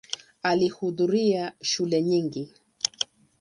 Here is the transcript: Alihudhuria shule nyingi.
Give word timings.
Alihudhuria 0.43 1.53
shule 1.61 2.01
nyingi. 2.01 2.43